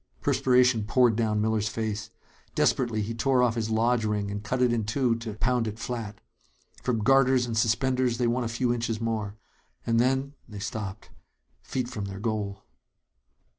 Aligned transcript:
Perspiration 0.19 0.85
poured 0.85 1.15
down 1.15 1.41
Miller's 1.43 1.69
face. 1.69 2.09
Desperately, 2.55 3.03
he 3.03 3.13
tore 3.13 3.43
off 3.43 3.53
his 3.53 3.69
lodge 3.69 4.03
ring 4.03 4.31
and 4.31 4.43
cut 4.43 4.59
it 4.59 4.73
in 4.73 4.83
two 4.83 5.13
to 5.17 5.35
pound 5.35 5.67
it 5.67 5.77
flat. 5.77 6.19
From 6.81 7.03
garters 7.03 7.45
and 7.45 7.55
suspenders 7.55 8.17
they 8.17 8.25
won 8.25 8.43
a 8.43 8.47
few 8.47 8.73
inches 8.73 8.99
more. 8.99 9.35
And 9.85 9.99
then 9.99 10.33
they 10.49 10.57
stopped 10.57 11.11
feet 11.61 11.87
from 11.87 12.05
their 12.05 12.19
goal. 12.19 12.63